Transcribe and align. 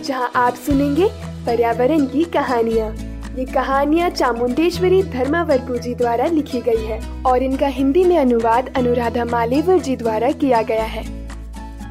जहाँ 0.00 0.30
आप 0.36 0.54
सुनेंगे 0.56 1.08
पर्यावरण 1.46 2.06
की 2.06 2.24
कहानियाँ। 2.24 2.90
ये 3.30 3.44
कहानियाँ 3.44 4.10
चामुंडेश्वरी 4.10 5.02
धर्मावरपू 5.02 5.76
जी 5.76 5.94
द्वारा 5.94 6.26
लिखी 6.26 6.60
गई 6.60 6.84
है 6.84 7.00
और 7.22 7.42
इनका 7.42 7.66
हिंदी 7.66 8.04
में 8.04 8.18
अनुवाद 8.18 8.72
अनुराधा 8.76 9.24
मालेवर 9.24 9.78
जी 9.78 9.96
द्वारा 9.96 10.30
किया 10.32 10.62
गया 10.62 10.84
है। 10.84 11.04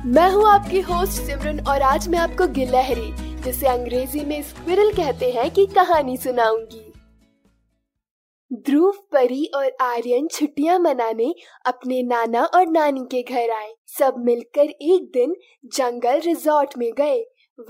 मैं 0.06 0.30
हूँ 0.32 0.48
आपकी 0.50 0.80
होस्ट 0.80 1.22
सिमरन 1.22 1.60
और 1.60 1.82
आज 1.82 2.08
मैं 2.08 2.20
आपको 2.20 2.48
गिलहरी, 2.48 3.12
जिसे 3.42 3.68
अंग्रेज़ी 3.68 4.26
में 4.26 4.42
स्क्विरल 4.42 4.92
कहते 4.92 5.32
हैं 5.32 5.50
की 5.52 5.66
कहानी 5.66 6.18
सुनाऊँगी। 6.18 6.86
ध्रुव, 8.52 8.92
परी 9.12 9.46
और 9.56 9.72
आर्यन 9.82 10.28
छुट्टियाँ 10.28 10.80
मनाने 10.80 11.34
अपने 11.66 12.02
नाना 12.04 12.44
और 12.44 12.68
नानी 12.68 13.06
के 13.12 13.22
घर 13.24 13.52
आए। 13.52 13.74
सब 14.00 14.16
मिलकर 14.18 14.62
एक 14.62 15.10
दिन 15.14 15.36
जंगल 15.76 16.20
रिजॉर्ट 16.20 16.78
में 16.78 16.92
गए। 16.98 17.20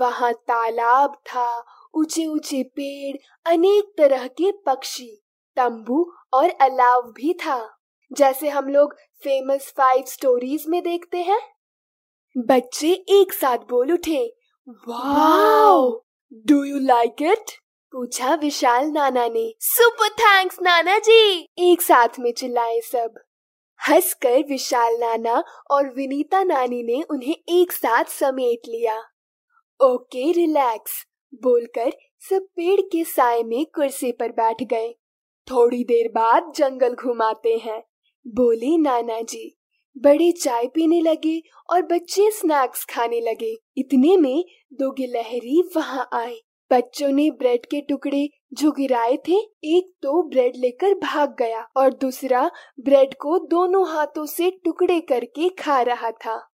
वहाँ 0.00 0.32
तालाब 0.32 1.14
था 1.26 1.64
ऊँचे 1.94 2.26
ऊँचे 2.26 2.62
पेड़, 2.62 3.16
अनेक 3.46 3.94
तरह 3.98 4.26
के 4.26 4.52
पक्षी, 4.52 5.22
तंबू 5.56 6.12
और 6.32 6.50
अलाव 6.50 7.02
भी 7.02 7.34
था। 7.34 7.76
जैसे 8.12 8.48
हम 8.48 8.68
लोग 8.68 8.94
फ़ेमस 9.24 9.72
फाइव 9.76 10.04
स्टोरीज 10.06 10.64
में 10.68 10.82
देखते 10.82 11.18
हैं। 11.18 11.40
बच्चे 12.38 12.92
एक 12.92 13.32
साथ 13.32 13.58
बोल 13.58 13.92
उठे, 13.92 14.36
wow! 14.68 16.02
Do 16.46 16.64
you 16.64 16.78
like 16.78 17.22
it 17.22 17.50
पूछा 17.92 18.34
विशाल 18.34 18.86
नाना 18.86 19.28
ने। 19.28 19.54
सुपर 19.60 20.08
थैंक्स 20.08 20.58
नाना 20.62 20.98
जी! 20.98 21.48
एक 21.58 21.82
साथ 21.82 22.08
में 22.18 22.32
चिल्लाए 22.32 22.80
सब। 22.80 23.14
हंसकर 23.88 24.42
विशाल 24.48 24.96
नाना 24.98 25.42
और 25.70 25.88
विनीता 25.88 26.42
नानी 26.44 26.82
ने 26.82 27.02
उन्हें 27.02 27.36
एक 27.48 27.72
साथ 27.72 28.04
समेट 28.04 28.68
लिया। 28.68 29.09
ओके, 29.80 30.32
रिलैक्स, 30.32 30.92
बोलकर 31.34 31.92
सब 32.28 32.46
पेड़ 32.56 32.80
के 32.80 33.04
साय 33.04 33.42
में 33.42 33.66
कुर्सी 33.66 34.12
पर 34.12 34.32
बैठ 34.32 34.62
गए। 34.62 34.92
थोड़ी 35.50 35.84
देर 35.84 36.08
बाद 36.08 36.52
जंगल 36.56 36.94
घुमाते 36.94 37.56
हैं। 37.56 37.82
बोले 38.26 38.76
नाना 38.78 39.20
जी 39.20 39.56
बड़े 39.98 40.32
चाय 40.32 40.66
पीने 40.66 41.00
लगे 41.00 41.42
और 41.70 41.82
बच्चे 41.82 42.30
स्नैक्स 42.30 42.84
खाने 42.84 43.20
लगे। 43.20 43.56
इतने 43.76 44.16
में 44.16 44.44
दो 44.72 44.90
गिलहरी 44.90 45.62
वहाँ 45.76 46.08
आए। 46.12 46.36
बच्चों 46.70 47.08
ने 47.08 47.30
ब्रेड 47.30 47.66
के 47.66 47.80
टुकड़े 47.80 48.28
जो 48.52 48.72
गिराए 48.72 49.16
थे, 49.16 49.36
एक 49.64 49.92
तो 50.02 50.22
ब्रेड 50.22 50.56
लेकर 50.56 50.94
भाग 50.94 51.34
गया 51.38 51.66
और 51.76 51.94
दूसरा 51.94 52.50
ब्रेड 52.80 53.14
को 53.14 53.38
दोनों 53.38 53.88
हाथों 53.88 54.26
से 54.26 54.50
टुकड़े 54.64 55.00
करके 55.00 55.48
खा 55.48 55.80
रहा 55.82 56.10
था। 56.10 56.49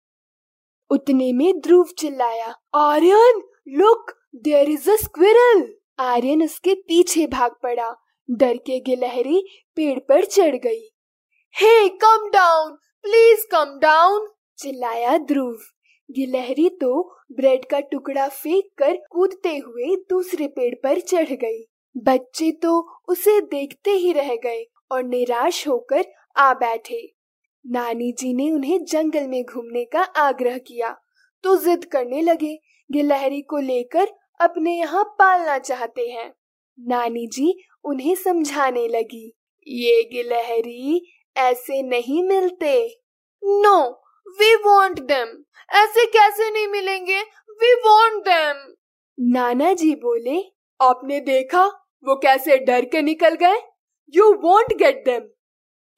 उतने 0.91 1.33
में 1.33 1.61
ध्रुव 1.61 1.87
चिल्लाया, 1.99 2.55
Aryan, 2.75 3.43
look 3.69 4.13
there 4.35 4.71
is 4.71 4.91
a 4.91 4.97
squirrel 4.97 5.75
Aryan 5.99 6.43
उसके 6.43 6.75
पीछे 6.75 7.27
भाग 7.27 7.55
पड़ा। 7.63 7.95
डर 8.31 8.57
के 8.57 8.81
गिलहरी 8.81 9.45
पेड़ 9.77 9.99
पर 9.99 10.25
चढ़ 10.25 10.57
गई। 10.57 10.83
Hey 11.55 11.89
come 11.89 12.29
down 12.31 12.73
please 13.03 13.47
come 13.53 13.79
down 13.79 14.29
चिल्लाया 14.59 15.17
ध्रुव। 15.19 15.57
गिलहरी 16.11 16.69
तो 16.69 17.17
ब्रेड 17.33 17.65
का 17.65 17.81
टुकड़ा 17.81 18.29
फेंक 18.29 18.65
कर 18.79 18.97
कूदते 19.11 19.57
हुए 19.57 19.97
दूसरे 20.11 20.47
पेड़ 20.49 20.75
पर 20.75 21.01
चढ़ 21.01 21.31
गई। 21.33 21.63
बच्चे 21.97 22.51
तो 22.53 22.81
उसे 23.09 23.41
देखते 23.41 23.91
ही 23.91 24.13
रह 24.13 24.35
गए 24.35 24.65
और 24.93 25.03
निराश 25.03 25.67
होकर 25.69 26.05
आ 26.37 26.53
बैठे। 26.55 27.16
नानी 27.67 28.11
जी 28.13 28.33
ने 28.35 28.51
उन्हें 28.51 28.85
जंगल 28.85 29.27
में 29.29 29.43
घूमने 29.45 29.85
का 29.85 30.03
आग्रह 30.19 30.59
किया 30.59 30.95
तो 31.45 31.57
जिद 31.57 31.85
करने 31.85 32.23
लगे 32.23 32.59
गिलहरी 32.91 33.41
को 33.43 33.59
लेकर 33.59 34.09
अपने 34.41 34.77
यहाँ 34.77 35.05
पालना 35.19 35.59
चाहते 35.59 36.07
हैं। 36.09 36.33
नानी 36.79 37.27
जी 37.27 37.53
उन्हें 37.85 38.15
समझाने 38.15 38.87
लगी, 38.89 39.33
ये 39.67 40.03
गिलहरी 40.13 41.13
ऐसे 41.37 41.83
नहीं 41.83 42.23
मिलते। 42.25 42.73
नो 43.43 43.79
वी 44.41 44.55
वॉन्ट 44.57 45.01
देम 45.03 45.37
ऐसे 45.75 46.05
कैसे 46.09 46.51
नहीं 46.51 46.67
मिलेंगे? 46.69 47.21
वी 47.21 47.75
वॉन्ट 47.87 48.25
देम 48.25 48.65
नाना 49.19 49.73
जी 49.73 49.95
बोले, 49.95 50.39
आपने 50.81 51.21
देखा? 51.23 51.65
वो 52.05 52.17
कैसे 52.17 52.57
डर 52.59 52.85
के 52.85 53.03
निकल 53.03 53.35
गए? 53.35 53.61
You 54.15 54.33
won't 54.43 54.77
get 54.79 55.05
them 55.05 55.29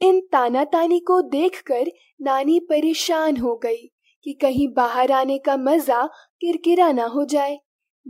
in 0.01 0.21
ताना 0.33 0.65
तानी 0.65 0.99
को 1.01 1.21
देखकर 1.23 1.91
नानी 2.21 2.59
परेशान 2.61 3.37
हो 3.37 3.55
गई 3.57 3.91
कि 4.27 4.33
कहीं 4.33 4.69
बाहर 4.75 5.13
आने 5.13 5.39
का 5.39 5.57
मज़ा 5.57 6.07
किरकिरा 6.41 6.91
ना 6.93 7.05
हो 7.07 7.25
जाए। 7.25 7.59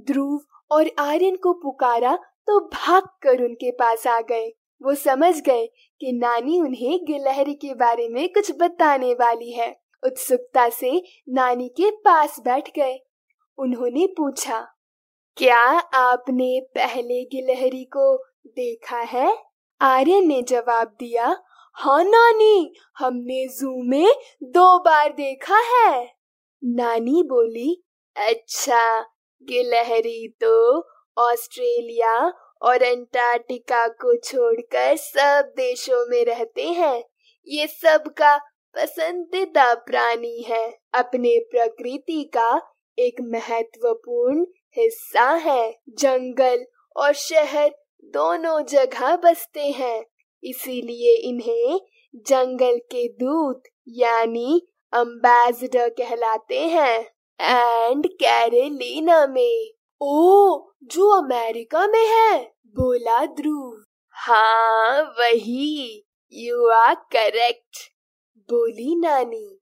ध्रुव 0.07 0.41
और 0.71 0.91
आर्यन 0.99 1.37
को 1.37 1.53
पुकारा 1.53 2.15
तो 2.49 2.61
भाग 2.69 3.09
कर 3.23 3.43
उनके 3.45 3.71
पास 3.71 4.07
आ 4.07 4.21
गए। 4.21 4.49
वो 4.81 4.95
समझ 4.95 5.35
गए 5.41 5.67
कि 6.01 6.13
नानी 6.13 6.61
उन्हें 6.61 6.99
गिलहरी 7.07 7.55
के 7.55 7.75
बारे 7.75 8.09
में 8.09 8.29
कुछ 8.29 8.51
बताने 8.61 9.13
वाली 9.15 9.51
है। 9.53 9.71
उत्सुकता 10.03 10.69
से 10.71 10.91
नानी 11.29 11.69
के 11.71 11.91
पास 12.05 12.39
बैठ 12.41 12.69
गए। 12.77 12.99
उन्होंने 13.59 14.07
पूछा, 14.17 14.61
क्या 15.37 15.63
आपने 15.95 16.61
पहले 16.75 17.23
गिलहरी 17.25 17.85
को 17.87 18.17
देखा 18.49 18.99
है? 18.99 19.37
आर्यन 19.81 20.27
ने 20.29 20.41
जवाब 20.43 20.97
दिया 21.01 21.37
हाँ 21.81 22.05
नानी, 22.05 22.75
हमने 22.99 23.49
जू 23.49 23.83
में 23.83 24.13
दो 24.43 24.79
बार 24.79 25.13
देखा 25.13 25.59
है। 25.59 26.15
नानी 26.65 27.23
बोली 27.23 27.85
अच्छा 28.17 29.01
गिलहरी 29.43 30.29
तो 30.29 30.79
ऑस्ट्रेलिया 31.19 32.33
और 32.63 32.83
अंटार्कटिका 32.83 33.89
को 33.89 34.17
छोड़कर 34.17 34.97
सब 34.97 35.53
देशों 35.57 36.07
में 36.07 36.25
रहते 36.25 36.63
हैं। 36.63 37.05
ये 37.49 37.67
सब 37.67 38.05
का 38.09 38.37
पसंदीदा 38.77 39.75
प्राणी 39.75 40.43
है। 40.43 40.79
अपने 40.95 41.39
प्रकृति 41.39 42.31
का 42.35 42.61
एक 42.99 43.15
महत्वपूर्ण 43.21 44.47
हिस्सा 44.77 45.31
है। 45.31 45.79
जंगल 45.89 46.67
और 46.97 47.13
शहर 47.13 47.71
दोनों 48.05 48.65
जगह 48.65 49.17
बसते 49.17 49.67
हैं। 49.67 50.05
इसीलिए 50.45 51.15
इन्हें 51.17 51.81
जंगल 52.17 52.79
के 52.79 53.09
दूत 53.09 53.63
यानी 53.89 54.69
अम्बेसडर 54.93 55.89
कहलाते 55.89 56.61
हैं। 56.61 57.01
एंड 57.41 58.07
कैरेलिना 58.07 59.27
में। 59.27 59.71
ओ, 60.01 60.59
जो 60.85 61.23
अमेरिका 61.23 61.87
में 61.87 62.07
है, 62.07 62.53
बोला 62.67 63.27
ध्रुव। 63.27 63.85
हाँ 64.11 65.03
वही। 65.03 66.05
यू 66.33 66.67
आर 66.67 66.95
करेक्ट 66.95 67.77
बोली 68.51 68.97
नानी। 68.97 69.59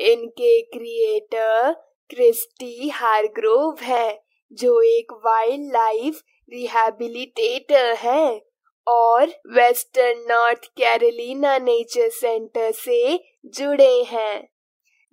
इनके 0.00 0.62
क्रिएटर 0.62 1.72
क्रिस्टी 2.10 2.88
हारग्रोव 2.88 3.76
है, 3.82 4.24
जो 4.52 4.82
एक 4.82 5.12
वाइल्ड 5.12 5.72
लाइफ 5.72 6.22
रिहेबिलिटेटर 6.52 7.94
है। 7.94 8.49
और 8.86 9.26
Western 9.46 10.24
North 10.28 10.64
Carolina 10.76 11.58
Nature 11.58 12.08
Center 12.08 12.72
से 12.72 13.24
जुड़े 13.46 14.02
हैं। 14.02 14.48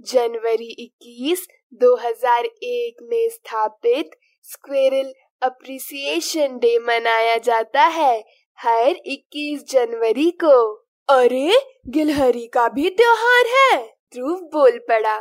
जनवरी 0.01 0.75
21, 0.79 1.47
2001 1.73 2.95
में 3.03 3.29
स्थापित 3.29 4.09
स्क्वेरल 4.43 5.13
अप्रिसिएशन 5.41 6.57
डे 6.57 6.79
मनाया 6.79 7.37
जाता 7.37 7.83
है 7.83 8.25
हर 8.59 8.95
21 9.05 9.63
जनवरी 9.71 10.29
को। 10.31 10.73
अरे 11.09 11.51
गिलहरी 11.87 12.47
का 12.47 12.67
भी 12.69 12.89
त्योहार 12.89 13.45
है 13.47 13.87
ध्रुव 14.13 14.39
बोल 14.53 14.77
पड़ा। 14.77 15.17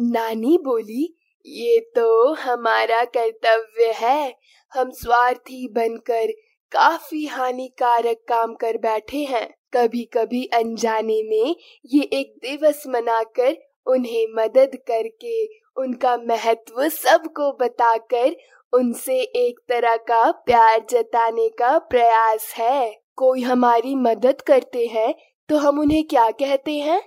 नानी 0.00 0.58
बोली 0.58 1.14
ये 1.46 1.78
तो 1.96 2.32
हमारा 2.34 3.04
कर्तव्य 3.04 3.92
है 3.92 4.36
हम 4.72 4.90
स्वार्थी 4.90 5.68
बनकर 5.68 6.32
काफ़ी 6.72 7.24
हानिकारक 7.26 8.16
काम 8.28 8.54
कर 8.54 8.76
बैठे 8.76 9.24
हैं। 9.24 9.48
कभी 9.74 10.02
कभी 10.04 10.44
अनजाने 10.54 11.22
में 11.22 11.56
ये 11.86 12.02
एक 12.12 12.34
दिवस 12.42 12.82
मनाकर 12.88 13.56
उन्हें 13.86 14.26
मदद 14.34 14.76
करके, 14.88 15.44
उनका 15.76 16.16
महत्व 16.18 16.88
सबको 16.88 17.52
बताकर 17.52 18.36
उनसे 18.72 19.20
एक 19.20 19.60
तरह 19.68 19.96
का 19.96 20.30
प्यार 20.30 20.86
जताने 20.90 21.48
का 21.48 21.78
प्रयास 21.78 22.52
है। 22.56 22.90
कोई 23.16 23.42
हमारी 23.42 23.94
मदद 23.94 24.40
करते 24.40 24.86
हैं 24.86 25.14
तो 25.48 25.56
हम 25.56 25.78
उन्हें 25.80 26.04
क्या 26.04 26.30
कहते 26.30 26.72
हैं? 26.72 27.00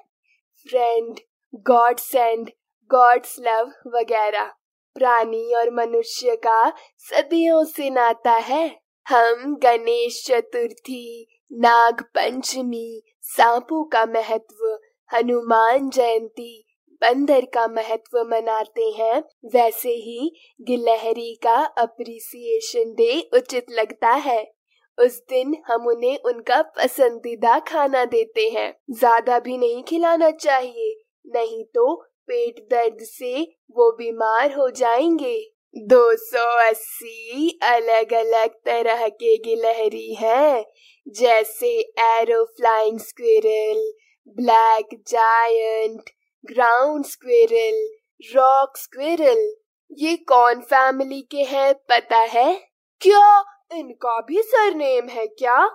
Friend 0.67 1.19
God 1.67 1.99
send 1.99 2.49
God's 2.91 3.35
love 3.39 3.71
वगैरह। 3.95 4.51
प्राणी 4.95 5.53
और 5.53 5.69
मनुष्य 5.73 6.35
का 6.35 6.69
सदियों 6.99 7.63
से 7.65 7.89
नाता 7.89 8.31
है। 8.31 8.69
हम 9.07 9.55
गणेश 9.55 10.23
चतुर्थी 10.27 11.27
नाग 11.51 12.01
पंचमी 12.01 13.01
सांपों 13.21 13.83
का 13.83 14.05
महत्व, 14.05 14.77
हनुमान 15.11 15.89
जयंती, 15.89 16.67
बंदर 17.01 17.45
का 17.45 17.67
महत्व 17.67 18.23
मनाते 18.23 18.89
हैं। 18.89 19.23
वैसे 19.53 19.89
ही 19.89 20.31
गिलहरी 20.61 21.33
का 21.35 21.55
अप्रिसिएशन 21.55 22.93
डे 22.93 23.29
उचित 23.33 23.65
लगता 23.71 24.09
है। 24.09 24.53
उस 24.97 25.21
दिन 25.29 25.55
हम 25.67 25.87
उन्हें 25.87 26.17
उनका 26.25 26.61
पसंदीदा 26.61 27.59
खाना 27.59 28.05
देते 28.05 28.49
हैं। 28.49 28.73
ज़्यादा 28.91 29.39
भी 29.39 29.57
नहीं 29.57 29.83
खिलाना 29.83 30.31
चाहिए, 30.31 31.03
नहीं 31.25 31.63
तो 31.63 31.95
पेट 32.27 32.59
दर्द 32.71 32.97
से 33.01 33.41
वो 33.69 33.91
बीमार 33.91 34.53
हो 34.53 34.69
जाएँगे। 34.69 35.50
280 35.77 37.59
अलग 37.63 38.13
अलग 38.13 38.49
तरह 38.49 39.07
के 39.07 39.37
गिलहरी 39.37 40.13
हैं, 40.13 40.65
जैसे 41.07 41.79
arrow 41.99 42.45
flying 42.45 42.99
squirrel, 42.99 43.93
black 44.27 45.03
giant, 45.07 46.09
ground 46.45 47.05
squirrel, 47.05 47.89
rock 48.35 48.77
squirrel. 48.77 49.55
ये 49.97 50.15
कौन 50.15 50.61
फैमिली 50.61 51.21
के 51.21 51.43
हैं, 51.43 51.73
पता 51.73 52.17
है? 52.17 52.53
क्या? 53.01 53.43
इनका 53.73 54.21
भी 54.21 54.41
सरनेम 54.41 55.09
है 55.09 55.27
क्या? 55.27 55.69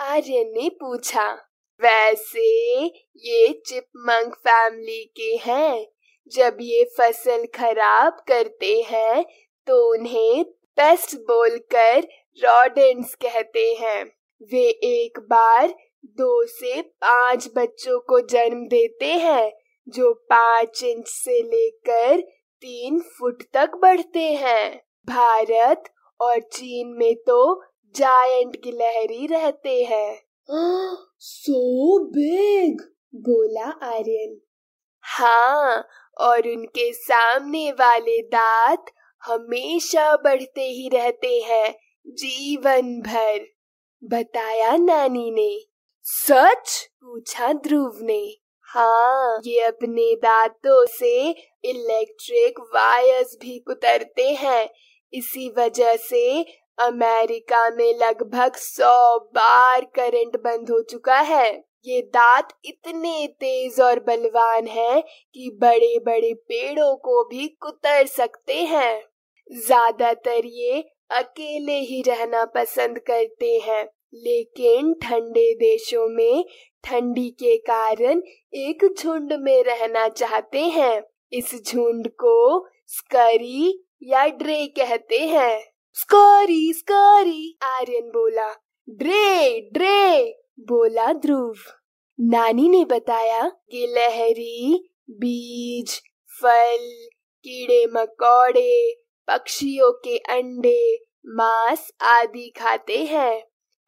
आर्यन 0.00 0.48
ने 0.48 0.68
पूछा। 0.68 1.32
वैसे 1.82 2.84
ये 3.16 3.62
चिपमंक 3.66 4.34
फैमिली 4.34 5.12
के 5.16 5.36
हैं। 5.36 5.86
जब 6.32 6.56
ये 6.60 6.84
फ़सल 6.98 7.46
खराब 7.54 8.22
करते 8.28 8.74
हैं 8.82 9.24
तो 9.66 9.76
उन्हें 9.92 10.44
पेस्ट 10.78 11.14
बोलकर 11.22 12.06
रॉडेंट्स 12.38 13.14
कहते 13.14 13.66
हैं। 13.80 14.04
वे 14.52 14.68
एक 14.84 15.18
बार 15.30 15.74
दो 16.18 16.44
से 16.46 16.80
पाँच 16.82 17.48
बच्चों 17.56 17.98
को 18.00 18.20
जन्म 18.26 18.66
देते 18.68 19.12
हैं 19.18 19.52
जो 19.88 20.12
पाँच 20.30 20.82
इंच 20.84 21.08
से 21.08 21.40
लेकर 21.42 22.20
तीन 22.62 22.98
फुट 23.16 23.42
तक 23.52 23.74
बढ़ते 23.82 24.28
हैं। 24.34 24.76
भारत 25.08 25.84
और 26.20 26.40
चीन 26.42 26.94
में 26.98 27.14
तो 27.16 27.62
जायंट 27.94 28.56
गिलहरी 28.64 29.26
रहते 29.26 29.82
हैं। 29.84 30.16
सो 31.20 31.98
बिग 32.10 32.80
बोला 33.14 33.70
आर्यन। 33.88 34.40
हाँ 35.04 35.86
और 36.18 36.48
उनके 36.48 36.92
सामने 36.92 37.72
वाले 37.72 38.22
दांत 38.22 38.84
हमेशा 39.22 40.16
बढ़ते 40.16 40.62
ही 40.62 40.88
रहते 40.88 41.40
हैं, 41.40 41.74
जीवन 42.06 43.00
भर। 43.00 43.46
बताया 44.04 44.76
नानी 44.76 45.30
ने। 45.30 45.60
सच? 46.02 46.88
पूछा 47.02 47.52
ध्रुव 47.52 47.98
ने। 48.00 48.36
हाँ 48.62 49.40
ये 49.44 49.60
अपने 49.60 50.14
दांतों 50.14 50.86
से 50.86 51.30
इलेक्ट्रिक 51.64 52.60
वायर्स 52.60 53.36
भी 53.40 53.58
कुतरते 53.58 54.28
हैं। 54.28 54.68
इसी 55.12 55.54
वजह 55.58 55.96
से 55.96 56.46
अमेरिका 56.78 57.70
में 57.70 57.98
लगभग 57.98 58.52
सौ 58.56 59.18
बार 59.18 59.80
करंट 59.84 60.36
बंद 60.36 60.70
हो 60.70 60.82
चुका 60.82 61.20
है। 61.20 61.64
ये 61.84 62.00
दांत 62.14 62.48
इतने 62.64 63.26
तेज 63.40 63.80
और 63.80 64.00
बलवान 64.00 64.66
हैं 64.66 65.02
कि 65.02 65.50
बड़े 65.60 65.98
बड़े 66.06 66.32
पेड़ों 66.48 66.94
को 66.96 67.22
भी 67.24 67.46
कुतर 67.60 68.06
सकते 68.06 68.54
हैं। 68.64 69.02
ज़्यादातर 69.50 70.46
ये 70.46 70.80
अकेले 71.10 71.78
ही 71.80 72.02
रहना 72.02 72.44
पसंद 72.44 72.98
करते 72.98 73.58
हैं, 73.58 73.84
लेकिन 74.14 74.92
ठंडे 75.02 75.52
देशों 75.54 76.08
में 76.08 76.44
ठंडी 76.84 77.28
के 77.30 77.56
कारण 77.66 78.22
एक 78.54 78.86
झुंड 78.98 79.32
में 79.32 79.62
रहना 79.64 80.08
चाहते 80.08 80.62
हैं। 80.68 81.02
इस 81.32 81.54
झुंड 81.64 82.08
को 82.20 82.66
स्करी 82.88 83.86
या 84.02 84.26
ड्रे 84.28 84.66
कहते 84.76 85.18
हैं। 85.18 85.60
स्करी 85.96 86.72
स्करी, 86.72 87.56
आर्यन 87.62 88.08
बोला। 88.10 88.52
ड्रे 88.88 89.60
ड्रे! 89.74 90.43
बोला 90.60 91.12
ध्रुव। 91.12 91.54
नानी 92.20 92.68
ने 92.68 92.84
बताया 92.84 93.48
कि 93.48 93.86
लहरी, 93.86 94.88
बीज, 95.10 96.00
फल, 96.42 97.06
कीड़े, 97.44 97.86
मकोड़े, 97.86 98.94
पक्षियों 99.28 99.92
के 99.92 100.18
अंडे, 100.18 101.06
मांस 101.26 101.90
आदि 102.00 102.52
खाते 102.60 103.04
हैं। 103.04 103.42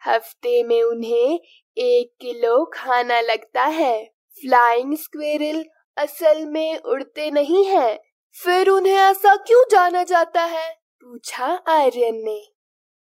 हफ़्ते 0.06 0.62
में 0.62 0.82
उन्हें 0.82 1.40
एक 1.78 2.12
किलो 2.20 2.70
खाना 2.74 3.20
लगता 3.20 3.64
है। 3.64 4.04
फ्लाइंग 4.32 4.96
स्क्वेरल 4.96 5.64
असल 5.96 6.46
में 6.46 6.78
उड़ते 6.78 7.30
नहीं 7.30 7.64
है। 7.64 8.02
फिर 8.44 8.68
उन्हें 8.68 8.94
ऐसा 8.94 9.36
क्यों 9.36 9.64
जाना 9.70 10.02
जाता 10.02 10.44
है? 10.44 10.72
पूछा 10.72 11.46
आर्यन 11.68 12.24
ने। 12.24 12.55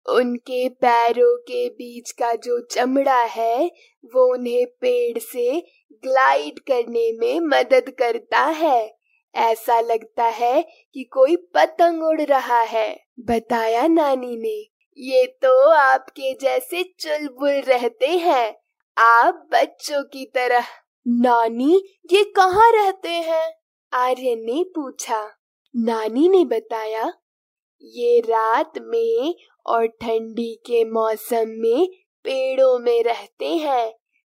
उनके 0.10 0.70
पैरों 0.70 1.38
के 1.38 1.70
बीच 1.70 2.12
का 2.12 2.34
जो 2.34 2.68
चमड़ा 2.72 3.24
है, 3.24 3.72
वो 4.06 4.34
उन्हें 4.34 4.66
पेड़ 4.66 5.20
से 5.20 5.66
ग्लाइड 5.94 6.60
करने 6.60 7.12
में 7.20 7.40
मदद 7.40 7.90
करता 7.90 8.40
है। 8.40 8.98
ऐसा 9.36 9.80
लगता 9.80 10.24
है 10.24 10.62
कि 10.94 11.04
कोई 11.04 11.36
पतंग 11.36 12.04
उड़ 12.04 12.22
रहा 12.22 12.62
है। 12.62 13.00
बताया 13.20 13.88
नानी 13.88 14.38
ने। 14.38 14.76
ये 14.98 15.26
तो 15.26 15.70
आपके 15.70 16.34
जैसे 16.34 16.84
चुलबुल 17.00 17.62
रहते 17.62 18.08
हैं। 18.08 18.56
आप 18.98 19.50
बच्चों 19.52 20.04
की 20.04 20.26
तरह। 20.26 20.64
नानी, 21.08 21.98
ये 22.12 22.24
कहाँ 22.24 22.72
रहते 22.72 23.10
हैं? 23.10 23.54
आर्यन 23.94 24.40
ने 24.40 24.64
पूछा। 24.64 25.32
नानी 25.76 26.30
ने 26.30 26.46
बताया, 26.46 27.14
ये 27.84 28.20
रात 28.20 28.74
में 28.82 29.36
और 29.66 29.88
ठंडी 29.88 30.54
के 30.56 30.84
मौसम 30.86 31.46
में 31.48 31.88
पेड़ों 32.24 32.80
में 32.80 33.04
रहते 33.04 33.46
हैं। 33.46 33.92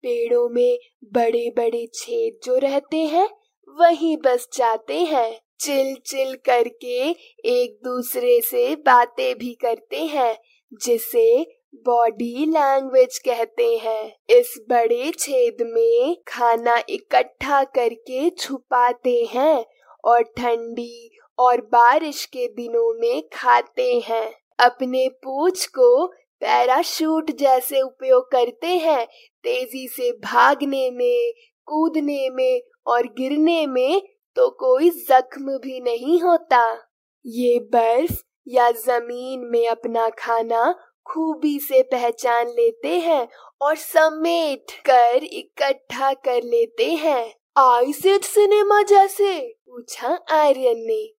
पेड़ों 0.03 0.49
में 0.49 0.79
बड़े 1.05 1.51
बड़े 1.57 1.87
छेद 1.95 2.39
जो 2.45 2.57
रहते 2.57 2.97
हैं, 2.97 3.29
वहीं 3.69 4.17
बस 4.17 4.49
जाते 4.55 5.01
हैं। 5.01 5.41
चिल 5.61 5.95
चिल 6.07 6.35
करके 6.35 7.11
एक 7.45 7.79
दूसरे 7.85 8.41
से 8.41 8.77
बातें 8.77 9.39
भी 9.39 9.55
करते 9.55 9.97
हैं, 9.97 10.39
जिसे 10.83 11.57
बॉडी 11.75 12.47
लैंग्वेज 12.47 13.19
कहते 13.19 13.77
हैं। 13.77 14.17
इस 14.31 14.55
बड़े 14.69 15.13
छेद 15.19 15.57
में 15.61 16.17
खाना 16.29 16.83
इकट्ठा 16.89 17.65
करके 17.65 18.31
छुपाते 18.31 19.25
हैं 19.25 19.65
और 20.05 20.23
ठंडी 20.23 21.19
और 21.39 21.61
बारिश 21.61 22.25
के 22.25 22.49
दिनों 22.49 23.01
में 23.01 23.23
खाते 23.33 24.03
हैं। 24.07 24.33
अपने 24.59 25.09
पूछ 25.09 25.67
को 25.67 26.07
पैराशूट 26.43 27.31
जैसे 27.31 27.81
उपयोग 27.81 28.31
करते 28.33 28.67
हैं, 28.67 29.07
तेज़ी 29.45 29.89
से 29.89 30.11
भागने 30.13 30.91
में, 30.91 31.33
कूदने 31.67 32.29
में 32.31 32.63
और 32.87 33.07
गिरने 33.07 33.67
में 33.67 34.03
तो 34.37 34.49
कोई 34.51 34.91
जख्म 34.91 35.59
भी 35.59 35.81
नहीं 35.81 36.21
होता। 36.21 36.89
ये 37.27 37.59
बर्फ़ 37.73 38.23
या 38.49 38.71
ज़मीन 38.71 39.41
में 39.41 39.69
अपना 39.69 40.09
खाना 40.09 40.75
खूबी 41.07 41.59
से 41.59 41.83
पहचान 41.83 42.49
लेते 42.49 42.99
हैं 42.99 43.29
और 43.61 43.77
समेट 43.77 44.71
कर 44.87 45.25
इकट्ठा 45.25 46.13
कर 46.13 46.43
लेते 46.45 46.91
हैं। 46.91 47.35
आइसेट 47.59 48.25
सिनेमा 48.25 48.83
जैसे, 48.83 49.41
पूछा 49.67 50.09
आर्यन 50.31 50.79
ने। 50.79 51.13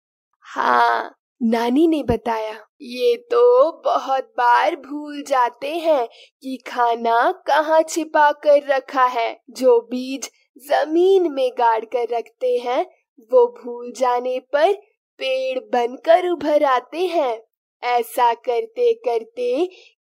हाँ 0.46 1.14
नानी 1.42 1.88
ने 1.88 2.02
बताया, 2.04 2.54
ये 2.82 3.16
तो 3.32 3.72
बहुत 3.86 4.24
बार 4.38 4.76
भूल 4.76 5.22
जाते 5.24 5.72
हैं 5.72 6.08
कि 6.44 6.58
खाना 6.68 7.32
कहाँ 7.48 7.82
छिपा 7.82 8.32
कर 8.44 8.64
रखा 8.68 9.06
है। 9.06 9.30
जो 9.50 9.80
बीज 9.82 10.30
ज़मीन 10.70 11.32
में 11.32 11.50
गाड़ 11.58 11.84
कर 11.86 12.08
रखते 12.12 12.58
हैं, 12.58 12.86
वो 13.32 13.46
भूल 13.58 13.92
जाने 13.92 14.40
पर 14.54 14.74
पेड़ 15.20 15.60
बनकर 15.74 16.30
उभर 16.30 16.64
आते 16.64 17.06
हैं। 17.06 17.40
ऐसा 17.84 18.34
करते 18.34 18.94
करते 19.06 19.52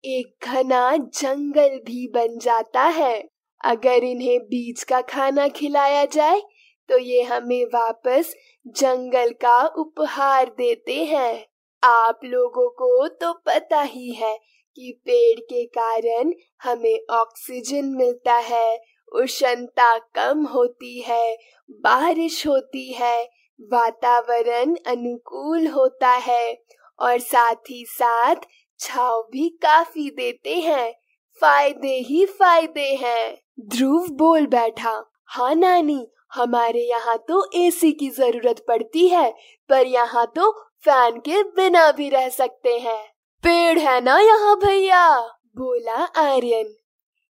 एक 0.05 0.47
घना 0.47 0.97
जंगल 0.97 1.79
भी 1.87 2.07
बन 2.09 2.39
जाता 2.39 2.83
है। 2.83 3.17
अगर 3.65 4.05
इन्हें 4.05 4.39
बीज 4.41 4.83
का 4.85 5.01
खाना 5.01 5.49
खिलाया 5.49 6.05
जाए 6.05 6.41
तो 6.89 6.99
ये 6.99 7.23
हमें 7.23 7.65
वापस 7.65 8.35
जंगल 8.67 9.31
का 9.41 9.61
उपहार 9.67 10.55
देते 10.59 11.05
हैं। 11.05 11.45
आप 11.83 12.21
लोगों 12.25 12.69
को 12.71 13.07
तो 13.09 13.33
पता 13.47 13.81
ही 13.83 14.11
है 14.13 14.37
कि 14.79 14.93
पेड़ 15.07 15.41
के 15.41 15.65
कारण 15.65 16.33
हमें 16.63 16.99
ऑक्सीजन 17.11 17.95
मिलता 17.97 18.35
है, 18.35 18.81
उष्णता 19.13 19.97
कम 20.15 20.45
होती 20.45 21.01
है, 21.01 21.37
बारिश 21.71 22.47
होती 22.47 22.93
है, 22.93 23.25
वातावरण 23.61 24.75
अनुकूल 24.87 25.67
होता 25.67 26.11
है 26.11 26.57
और 26.99 27.19
साथ 27.19 27.71
ही 27.71 27.85
साथ 27.89 28.47
छाव 28.81 29.21
भी 29.33 29.49
काफ़ी 29.63 30.09
देते 30.11 30.55
हैं, 30.55 30.93
फ़ायदे 31.41 31.97
ही 32.01 32.25
फ़ायदे 32.29 32.95
हैं। 32.95 33.37
ध्रुव 33.61 34.09
बोल 34.09 34.47
बैठा 34.47 35.03
हाँ 35.27 35.55
नानी 35.55 36.07
हमारे 36.35 36.81
यहाँ 36.81 37.17
तो 37.29 37.45
एसी 37.57 37.91
की 37.93 38.09
ज़रूरत 38.11 38.65
पड़ती 38.69 39.07
है, 39.09 39.31
पर 39.71 39.87
यहाँ 39.87 40.27
तो 40.37 40.51
फ़ैन 40.85 41.19
के 41.19 41.43
बिना 41.57 41.91
भी 41.93 42.09
रह 42.09 42.29
सकते 42.29 42.79
हैं। 42.79 43.03
पेड़ 43.45 43.79
है 43.79 44.01
ना 44.01 44.19
यहाँ 44.19 44.57
भैया? 44.57 45.19
बोला 45.57 46.05
Aryan. 46.19 46.75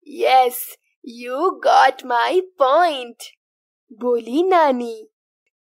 Yes 0.07 0.61
you 1.05 1.49
got 1.63 2.05
my 2.05 2.41
point 2.59 3.23
बोली 4.01 4.43
नानी। 4.43 5.07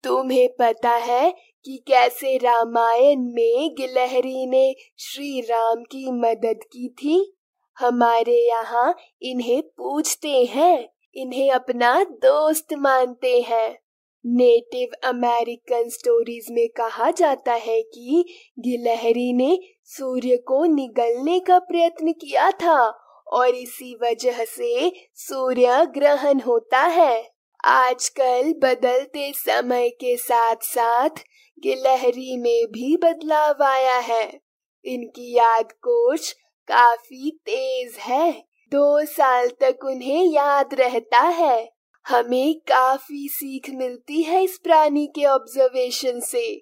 तुम्हें 0.04 0.48
पता 0.60 0.94
है 0.96 1.30
कि 1.66 1.78
कैसे 1.88 2.38
रामायण 2.38 3.22
में 3.34 3.76
गिलहरी 3.78 4.46
ने 4.46 4.76
श्री 5.00 5.40
राम 5.42 5.84
की 5.84 6.12
मदद 6.12 6.64
की 6.64 6.88
थी? 6.90 7.34
हमारे 7.78 8.38
यहाँ 8.48 8.94
इन्हें 9.22 9.62
पूछते 9.62 10.44
हैं। 10.46 10.90
इन्हें 11.18 11.52
अपना 11.52 12.04
दोस्त 12.04 12.74
मानते 12.74 13.42
हैं। 13.42 13.80
नेटिव 14.26 14.90
अमेरिकन 15.04 15.90
स्टोरीज 15.90 16.48
में 16.52 16.68
कहा 16.70 17.12
जाता 17.12 17.54
है 17.54 17.82
कि 17.82 18.26
गिलहरी 18.60 19.34
ने 19.34 19.60
सूर्य 19.84 20.38
को 20.38 20.66
निगलने 20.66 21.40
का 21.40 21.60
प्रयत्न 21.60 22.12
किया 22.12 22.52
था 22.52 22.84
और 23.28 23.48
इसी 23.48 23.96
वजह 24.04 24.44
से 24.44 24.92
सूर्य 25.16 25.86
ग्रहण 25.86 26.40
होता 26.40 26.82
है। 26.82 27.32
आजकल 27.66 28.54
बदलते 28.54 29.32
समय 29.36 29.90
के 29.90 30.18
साथ 30.18 30.56
साथ 30.62 31.24
गिलहरी 31.60 32.38
में 32.38 32.66
भी 32.66 32.98
बदलाव 32.98 33.64
आया 33.64 33.98
है। 33.98 34.42
इनकी 34.86 35.38
याद 35.38 35.72
कोश 35.72 36.32
काफ़ी 36.68 37.32
तेज 37.46 37.96
है। 38.00 38.48
दो 38.72 39.06
साल 39.06 39.50
तक 39.50 39.86
उन्हें 39.86 40.24
याद 40.24 40.74
रहता 40.74 41.20
है। 41.20 41.70
हमें 42.06 42.60
काफ़ी 42.60 43.28
सीख 43.28 43.70
मिलती 43.70 44.22
है 44.24 44.44
इस 44.44 44.58
प्राणी 44.58 45.06
के 45.08 45.26
ऑब्जर्वेशन 45.26 46.20
से। 46.20 46.56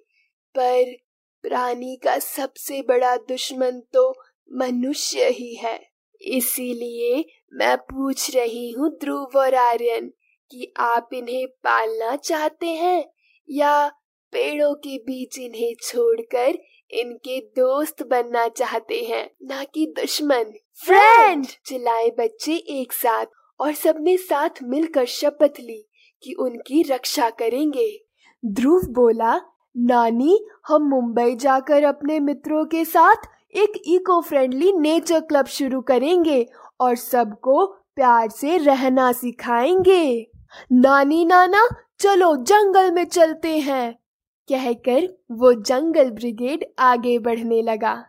पर 0.55 0.95
प्राणी 1.43 1.95
का 2.03 2.17
सबसे 2.19 2.81
बड़ा 2.81 3.15
दुश्मन 3.17 3.81
तो 3.93 4.09
मनुष्य 4.51 5.29
ही 5.29 5.53
है। 5.55 5.79
इसीलिए 6.21 7.25
मैं 7.53 7.77
पूछ 7.77 8.35
रही 8.35 8.71
हूँ 8.71 8.89
ध्रुव 8.89 9.37
और 9.37 9.55
आर्यन 9.55 10.11
कि 10.51 10.73
आप 10.77 11.09
इन्हें 11.13 11.47
पालना 11.47 12.15
चाहते 12.15 12.67
हैं 12.67 13.05
या 13.49 13.87
पेड़ों 14.33 14.73
के 14.75 14.97
बीच 14.97 15.39
इन्हें 15.39 15.73
छोड़कर 15.81 16.57
इनके 16.91 17.39
दोस्त 17.39 18.07
बनना 18.07 18.47
चाहते 18.47 19.01
हैं 19.01 19.29
ना 19.43 19.63
कि 19.63 19.93
दुश्मन। 19.99 20.53
फ्रेंड 20.85 21.45
चिल्लाए 21.65 22.09
बच्चे 22.09 22.55
एक 22.55 22.93
साथ 22.93 23.25
और 23.59 23.73
सबने 23.73 24.17
साथ 24.17 24.49
मिलकर 24.63 25.05
शपथ 25.05 25.53
ली 25.59 25.89
कि 26.23 26.33
उनकी 26.33 26.83
रक्षा 26.83 27.29
करेंगे। 27.29 28.05
ध्रुव 28.45 28.81
बोला 28.83 29.41
नानी 29.77 30.47
हम 30.67 30.83
मुंबई 30.83 31.35
जाकर 31.35 31.83
अपने 31.83 32.19
मित्रों 32.19 32.65
के 32.65 32.85
साथ 32.85 33.15
एक 33.55 33.81
इको 33.85 34.21
फ्रेंडली 34.21 34.71
नेचर 34.71 35.19
क्लब 35.19 35.45
शुरू 35.45 35.81
करेंगे 35.81 36.45
और 36.79 36.95
सबको 36.95 37.65
प्यार 37.65 38.29
से 38.29 38.57
रहना 38.57 39.11
सिखाएँगे। 39.11 40.31
नानी 40.71 41.25
नाना 41.25 41.67
चलो 41.99 42.35
जंगल 42.35 42.91
में 42.91 43.05
चलते 43.05 43.57
हैं। 43.57 43.99
कहकर 44.49 45.17
वो 45.31 45.53
जंगल 45.53 46.09
ब्रिगेड 46.09 46.65
आगे 46.79 47.19
बढ़ने 47.19 47.61
लगा। 47.61 48.05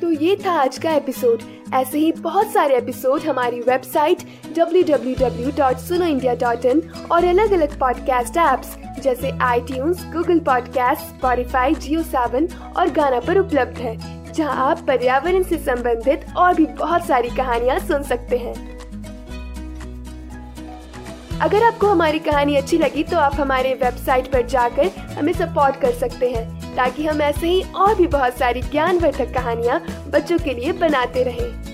तो 0.00 0.10
ये 0.10 0.38
था 0.46 0.52
आज 0.52 0.78
का 0.78 0.90
एपिसोड 0.90 1.38
ऐसे 1.74 1.98
ही 1.98 2.12
बहुत 2.12 2.46
सारे 2.46 2.76
एपिसोड 2.76 3.20
हमारी 3.20 3.60
वेबसाइट 3.60 4.18
www.sunoindia.in 4.54 7.10
और 7.10 7.24
अलग 7.24 7.52
अलग 7.52 7.80
पॉडकास्ट 7.80 8.36
ऐप्स 8.36 8.76
जैसे 9.02 9.30
आई 9.30 9.60
Google 9.70 10.38
podcast 10.38 11.02
Spotify 11.02 11.74
Jio 11.74 12.02
Saavn 12.02 12.48
और 12.76 12.90
गाना 12.90 13.20
पर 13.20 13.38
उपलब्ध 13.38 13.78
है। 13.78 14.17
जहाँ 14.38 14.66
आप 14.66 14.80
पर्यावरण 14.86 15.42
से 15.42 15.58
संबंधित 15.58 16.26
और 16.36 16.54
भी 16.54 16.66
बहुत 16.78 17.06
सारी 17.06 17.30
कहानियाँ 17.36 17.78
सुन 17.78 18.02
सकते 18.04 18.38
हैं। 18.38 18.54
अगर 21.40 21.62
आपको 21.64 21.86
हमारी 21.86 22.18
कहानी 22.18 22.54
अच्छी 22.56 22.78
लगी 22.78 23.02
तो 23.04 23.16
आप 23.18 23.34
हमारे 23.34 23.74
वेबसाइट 23.74 24.30
पर 24.32 24.46
जाकर 24.46 24.88
हमें 25.18 25.32
सपोर्ट 25.32 25.80
कर 25.80 25.92
सकते 25.94 26.30
हैं, 26.30 26.74
ताकि 26.76 27.06
हम 27.06 27.22
ऐसे 27.22 27.48
ही 27.48 27.62
और 27.76 27.94
भी 27.94 28.06
बहुत 28.08 28.38
सारी 28.38 28.62
ज्ञानवर्धक 28.62 29.34
कहानियाँ 29.34 29.80
बच्चों 30.10 30.38
के 30.38 30.54
लिए 30.54 30.72
बनाते 30.80 31.22
रहें। 31.22 31.67